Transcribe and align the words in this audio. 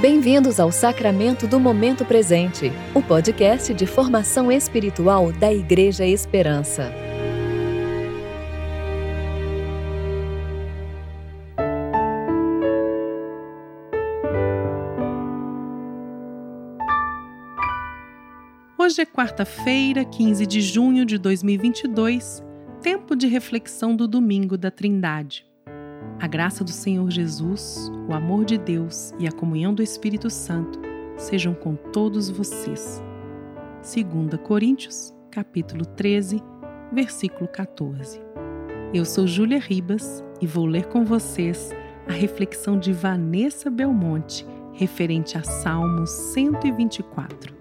Bem-vindos 0.00 0.58
ao 0.58 0.72
Sacramento 0.72 1.46
do 1.46 1.60
Momento 1.60 2.06
Presente, 2.06 2.72
o 2.94 3.02
podcast 3.02 3.74
de 3.74 3.84
formação 3.84 4.50
espiritual 4.50 5.30
da 5.30 5.52
Igreja 5.52 6.06
Esperança. 6.06 6.90
Hoje 18.78 19.02
é 19.02 19.04
quarta-feira, 19.04 20.02
15 20.02 20.46
de 20.46 20.62
junho 20.62 21.04
de 21.04 21.18
2022, 21.18 22.42
tempo 22.80 23.14
de 23.14 23.26
reflexão 23.26 23.94
do 23.94 24.08
Domingo 24.08 24.56
da 24.56 24.70
Trindade. 24.70 25.49
A 26.18 26.26
graça 26.26 26.62
do 26.62 26.70
Senhor 26.70 27.10
Jesus, 27.10 27.90
o 28.08 28.12
amor 28.12 28.44
de 28.44 28.58
Deus 28.58 29.14
e 29.18 29.26
a 29.26 29.32
comunhão 29.32 29.74
do 29.74 29.82
Espírito 29.82 30.28
Santo 30.30 30.80
sejam 31.16 31.54
com 31.54 31.74
todos 31.74 32.28
vocês. 32.28 33.02
2 33.82 34.40
Coríntios, 34.42 35.14
capítulo 35.30 35.84
13, 35.84 36.42
versículo 36.92 37.48
14. 37.48 38.20
Eu 38.92 39.04
sou 39.04 39.26
Júlia 39.26 39.58
Ribas 39.58 40.24
e 40.40 40.46
vou 40.46 40.66
ler 40.66 40.86
com 40.86 41.04
vocês 41.04 41.70
a 42.08 42.12
reflexão 42.12 42.78
de 42.78 42.92
Vanessa 42.92 43.70
Belmonte 43.70 44.46
referente 44.72 45.36
a 45.36 45.42
Salmo 45.42 46.06
124. 46.06 47.59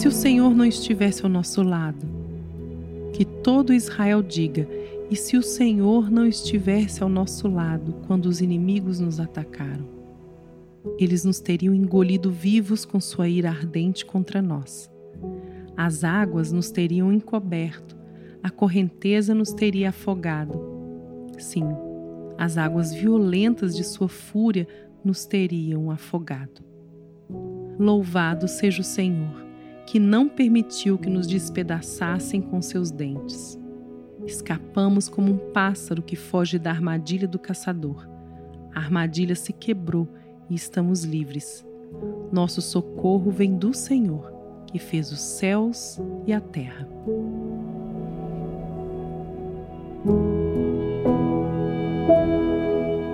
Se 0.00 0.08
o 0.08 0.12
Senhor 0.12 0.54
não 0.54 0.64
estivesse 0.64 1.24
ao 1.24 1.28
nosso 1.28 1.62
lado? 1.62 2.06
Que 3.12 3.22
todo 3.22 3.74
Israel 3.74 4.22
diga: 4.22 4.66
e 5.10 5.14
se 5.14 5.36
o 5.36 5.42
Senhor 5.42 6.10
não 6.10 6.26
estivesse 6.26 7.02
ao 7.02 7.08
nosso 7.10 7.46
lado 7.46 7.94
quando 8.06 8.24
os 8.24 8.40
inimigos 8.40 8.98
nos 8.98 9.20
atacaram? 9.20 9.86
Eles 10.98 11.22
nos 11.22 11.38
teriam 11.38 11.74
engolido 11.74 12.30
vivos 12.30 12.86
com 12.86 12.98
sua 12.98 13.28
ira 13.28 13.50
ardente 13.50 14.06
contra 14.06 14.40
nós. 14.40 14.90
As 15.76 16.02
águas 16.02 16.50
nos 16.50 16.70
teriam 16.70 17.12
encoberto, 17.12 17.94
a 18.42 18.48
correnteza 18.48 19.34
nos 19.34 19.52
teria 19.52 19.90
afogado. 19.90 20.58
Sim, 21.38 21.66
as 22.38 22.56
águas 22.56 22.94
violentas 22.94 23.76
de 23.76 23.84
sua 23.84 24.08
fúria 24.08 24.66
nos 25.04 25.26
teriam 25.26 25.90
afogado. 25.90 26.62
Louvado 27.78 28.48
seja 28.48 28.80
o 28.80 28.84
Senhor 28.84 29.49
que 29.90 29.98
não 29.98 30.28
permitiu 30.28 30.96
que 30.96 31.10
nos 31.10 31.26
despedaçassem 31.26 32.40
com 32.40 32.62
seus 32.62 32.92
dentes. 32.92 33.58
Escapamos 34.24 35.08
como 35.08 35.32
um 35.32 35.52
pássaro 35.52 36.00
que 36.00 36.14
foge 36.14 36.60
da 36.60 36.70
armadilha 36.70 37.26
do 37.26 37.40
caçador. 37.40 38.08
A 38.72 38.78
armadilha 38.78 39.34
se 39.34 39.52
quebrou 39.52 40.06
e 40.48 40.54
estamos 40.54 41.02
livres. 41.02 41.66
Nosso 42.30 42.62
socorro 42.62 43.32
vem 43.32 43.56
do 43.56 43.74
Senhor, 43.74 44.32
que 44.68 44.78
fez 44.78 45.10
os 45.10 45.20
céus 45.20 45.98
e 46.24 46.32
a 46.32 46.40
terra. 46.40 46.86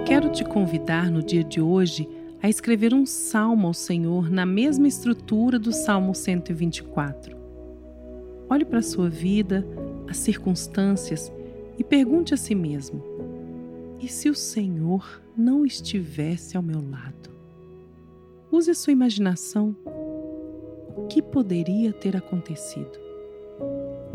Quero 0.05 0.29
te 0.29 0.45
convidar 0.45 1.11
no 1.11 1.23
dia 1.23 1.43
de 1.43 1.59
hoje 1.59 2.07
a 2.47 2.49
escrever 2.49 2.95
um 2.95 3.05
salmo 3.05 3.67
ao 3.67 3.75
Senhor 3.75 4.31
na 4.31 4.47
mesma 4.47 4.87
estrutura 4.87 5.59
do 5.59 5.73
Salmo 5.73 6.15
124. 6.15 7.37
Olhe 8.49 8.65
para 8.65 8.79
a 8.79 8.83
sua 8.83 9.11
vida, 9.11 9.67
as 10.09 10.19
circunstâncias 10.19 11.33
e 11.77 11.83
pergunte 11.83 12.33
a 12.33 12.37
si 12.37 12.55
mesmo: 12.55 13.03
e 14.01 14.07
se 14.07 14.31
o 14.31 14.35
Senhor 14.37 15.21
não 15.37 15.67
estivesse 15.67 16.57
ao 16.57 16.63
meu 16.63 16.81
lado? 16.89 17.31
Use 18.53 18.71
a 18.71 18.75
sua 18.75 18.93
imaginação. 18.93 19.75
O 20.97 21.09
que 21.09 21.21
poderia 21.21 21.93
ter 21.93 22.17
acontecido? 22.17 23.06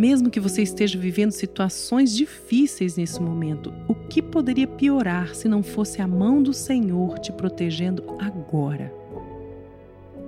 Mesmo 0.01 0.31
que 0.31 0.39
você 0.39 0.63
esteja 0.63 0.97
vivendo 0.97 1.29
situações 1.29 2.15
difíceis 2.15 2.97
nesse 2.97 3.21
momento, 3.21 3.71
o 3.87 3.93
que 3.93 4.19
poderia 4.19 4.65
piorar 4.65 5.35
se 5.35 5.47
não 5.47 5.61
fosse 5.61 6.01
a 6.01 6.07
mão 6.07 6.41
do 6.41 6.55
Senhor 6.55 7.19
te 7.19 7.31
protegendo 7.31 8.17
agora? 8.17 8.91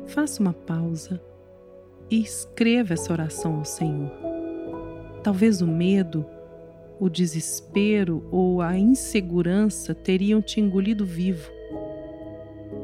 Faça 0.05 0.43
uma 0.43 0.53
pausa 0.53 1.19
e 2.07 2.21
escreva 2.21 2.93
essa 2.93 3.11
oração 3.11 3.55
ao 3.55 3.65
Senhor. 3.65 4.11
Talvez 5.23 5.59
o 5.59 5.65
medo, 5.65 6.23
o 6.99 7.09
desespero 7.09 8.23
ou 8.29 8.61
a 8.61 8.77
insegurança 8.77 9.95
teriam 9.95 10.39
te 10.39 10.61
engolido 10.61 11.03
vivo. 11.03 11.49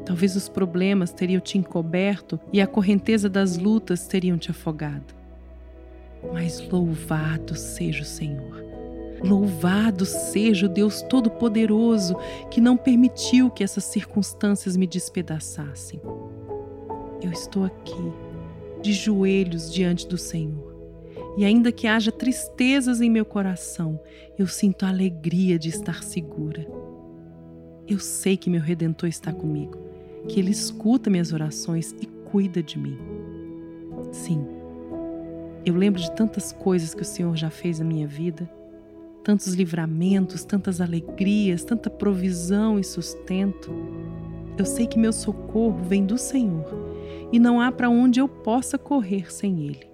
Talvez 0.04 0.34
os 0.34 0.48
problemas 0.48 1.12
teriam 1.12 1.40
te 1.40 1.56
encoberto 1.56 2.40
e 2.52 2.60
a 2.60 2.66
correnteza 2.66 3.28
das 3.28 3.56
lutas 3.56 4.08
teriam 4.08 4.36
te 4.36 4.50
afogado. 4.50 5.19
Mas 6.32 6.60
louvado 6.68 7.54
seja 7.56 8.02
o 8.02 8.06
Senhor. 8.06 8.64
Louvado 9.22 10.06
seja 10.06 10.66
o 10.66 10.68
Deus 10.68 11.02
Todo-Poderoso 11.02 12.16
que 12.50 12.60
não 12.60 12.76
permitiu 12.76 13.50
que 13.50 13.62
essas 13.62 13.84
circunstâncias 13.84 14.76
me 14.76 14.86
despedaçassem. 14.86 16.00
Eu 17.22 17.30
estou 17.30 17.64
aqui, 17.64 18.12
de 18.80 18.92
joelhos 18.92 19.72
diante 19.72 20.08
do 20.08 20.16
Senhor. 20.16 20.70
E 21.36 21.44
ainda 21.44 21.70
que 21.70 21.86
haja 21.86 22.10
tristezas 22.10 23.00
em 23.00 23.10
meu 23.10 23.24
coração, 23.24 24.00
eu 24.38 24.46
sinto 24.46 24.84
a 24.84 24.88
alegria 24.88 25.58
de 25.58 25.68
estar 25.68 26.02
segura. 26.02 26.66
Eu 27.86 27.98
sei 27.98 28.36
que 28.36 28.48
meu 28.48 28.60
Redentor 28.60 29.08
está 29.08 29.32
comigo, 29.32 29.78
que 30.28 30.40
Ele 30.40 30.50
escuta 30.50 31.10
minhas 31.10 31.32
orações 31.32 31.94
e 32.00 32.06
cuida 32.06 32.62
de 32.62 32.78
mim. 32.78 32.96
Sim, 34.12 34.46
eu 35.64 35.74
lembro 35.74 36.00
de 36.00 36.10
tantas 36.12 36.52
coisas 36.52 36.94
que 36.94 37.02
o 37.02 37.04
Senhor 37.04 37.36
já 37.36 37.50
fez 37.50 37.78
na 37.78 37.84
minha 37.84 38.06
vida, 38.06 38.50
tantos 39.22 39.52
livramentos, 39.52 40.44
tantas 40.44 40.80
alegrias, 40.80 41.64
tanta 41.64 41.90
provisão 41.90 42.78
e 42.78 42.84
sustento. 42.84 43.70
Eu 44.56 44.64
sei 44.64 44.86
que 44.86 44.98
meu 44.98 45.12
socorro 45.12 45.78
vem 45.84 46.04
do 46.04 46.16
Senhor 46.16 46.66
e 47.30 47.38
não 47.38 47.60
há 47.60 47.70
para 47.70 47.90
onde 47.90 48.20
eu 48.20 48.28
possa 48.28 48.78
correr 48.78 49.32
sem 49.32 49.66
Ele. 49.66 49.86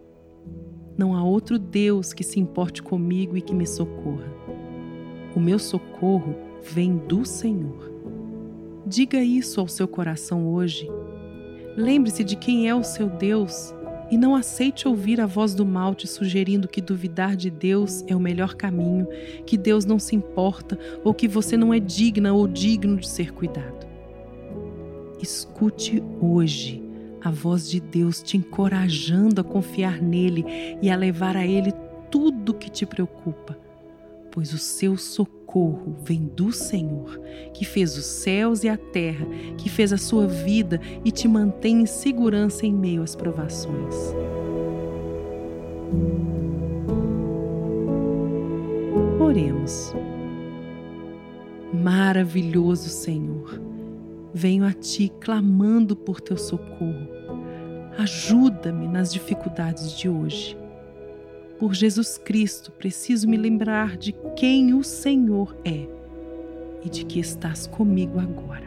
Não 0.96 1.14
há 1.14 1.22
outro 1.22 1.58
Deus 1.58 2.12
que 2.12 2.24
se 2.24 2.40
importe 2.40 2.82
comigo 2.82 3.36
e 3.36 3.42
que 3.42 3.54
me 3.54 3.66
socorra. 3.66 4.32
O 5.34 5.40
meu 5.40 5.58
socorro 5.58 6.34
vem 6.62 6.96
do 6.96 7.24
Senhor. 7.24 7.92
Diga 8.86 9.18
isso 9.18 9.60
ao 9.60 9.68
seu 9.68 9.86
coração 9.86 10.48
hoje. 10.48 10.88
Lembre-se 11.76 12.24
de 12.24 12.36
quem 12.36 12.68
é 12.68 12.74
o 12.74 12.82
seu 12.82 13.08
Deus 13.08 13.74
e 14.10 14.16
não 14.16 14.34
aceite 14.34 14.86
ouvir 14.86 15.20
a 15.20 15.26
voz 15.26 15.54
do 15.54 15.66
mal 15.66 15.94
te 15.94 16.06
sugerindo 16.06 16.68
que 16.68 16.80
duvidar 16.80 17.36
de 17.36 17.50
Deus 17.50 18.04
é 18.06 18.14
o 18.14 18.20
melhor 18.20 18.54
caminho, 18.54 19.08
que 19.44 19.56
Deus 19.56 19.84
não 19.84 19.98
se 19.98 20.14
importa 20.14 20.78
ou 21.04 21.12
que 21.12 21.26
você 21.26 21.56
não 21.56 21.72
é 21.72 21.80
digna 21.80 22.32
ou 22.32 22.46
digno 22.46 22.96
de 22.96 23.08
ser 23.08 23.32
cuidado. 23.32 23.86
Escute 25.20 26.02
hoje 26.20 26.82
a 27.22 27.30
voz 27.30 27.68
de 27.68 27.80
Deus 27.80 28.22
te 28.22 28.36
encorajando 28.36 29.40
a 29.40 29.44
confiar 29.44 30.00
nele 30.00 30.44
e 30.80 30.90
a 30.90 30.96
levar 30.96 31.36
a 31.36 31.44
ele 31.44 31.72
tudo 32.10 32.54
que 32.54 32.70
te 32.70 32.86
preocupa, 32.86 33.58
pois 34.36 34.52
o 34.52 34.58
seu 34.58 34.98
socorro 34.98 35.96
vem 36.04 36.30
do 36.36 36.52
Senhor, 36.52 37.18
que 37.54 37.64
fez 37.64 37.96
os 37.96 38.04
céus 38.04 38.64
e 38.64 38.68
a 38.68 38.76
terra, 38.76 39.24
que 39.56 39.70
fez 39.70 39.94
a 39.94 39.96
sua 39.96 40.26
vida 40.26 40.78
e 41.02 41.10
te 41.10 41.26
mantém 41.26 41.80
em 41.80 41.86
segurança 41.86 42.66
em 42.66 42.74
meio 42.74 43.02
às 43.02 43.16
provações. 43.16 43.94
Oremos. 49.18 49.94
Maravilhoso 51.72 52.90
Senhor, 52.90 53.58
venho 54.34 54.66
a 54.66 54.72
Ti 54.74 55.10
clamando 55.18 55.96
por 55.96 56.20
Teu 56.20 56.36
socorro. 56.36 57.08
Ajuda-me 57.96 58.86
nas 58.86 59.10
dificuldades 59.10 59.96
de 59.98 60.10
hoje 60.10 60.58
por 61.58 61.74
Jesus 61.74 62.18
Cristo, 62.18 62.70
preciso 62.72 63.28
me 63.28 63.36
lembrar 63.36 63.96
de 63.96 64.14
quem 64.36 64.74
o 64.74 64.84
Senhor 64.84 65.56
é 65.64 65.86
e 66.84 66.90
de 66.90 67.04
que 67.04 67.18
estás 67.18 67.66
comigo 67.66 68.20
agora. 68.20 68.66